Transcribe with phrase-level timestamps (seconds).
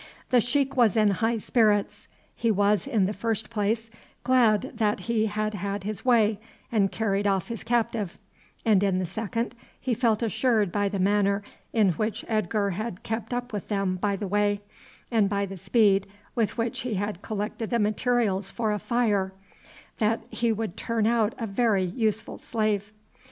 [0.31, 3.91] The sheik was in high spirits; he was, in the first place,
[4.23, 6.39] glad that he had had his way,
[6.71, 8.17] and carried off his captive;
[8.65, 13.31] and in the second, he felt assured by the manner in which Edgar had kept
[13.31, 14.61] up with them by the way,
[15.11, 19.33] and by the speed with which he had collected the materials for a fire,
[19.99, 22.91] that he would turn out a very useful slave.